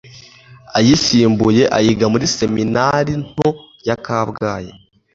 [0.77, 3.49] ayisumbuye ayiga muri Seminari nto
[3.87, 4.71] ya Kabgayi